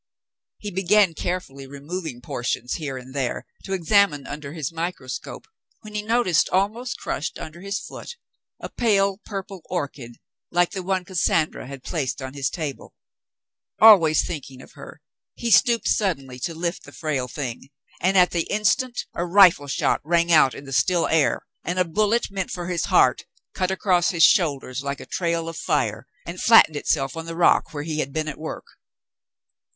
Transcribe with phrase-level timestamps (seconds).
[0.57, 5.45] He began carefully removing portions here and there to examine under his microscope,
[5.81, 8.15] when he noticed, almost crushed under his foot,
[8.59, 10.15] a pale purple orchid
[10.49, 12.95] like the one Cassandra had placed on his table.
[13.79, 15.01] Always thinking of her,
[15.35, 17.69] he stooped suddenly to lift the frail thing,
[18.01, 20.73] and at the instant 170 The Mountain Girl a rifle shot rang out in the
[20.73, 25.05] still air, and a bullet meant for his heart cut across his shoulders like a
[25.05, 28.65] trail of fire and flattened itself on the rock where he had been at work.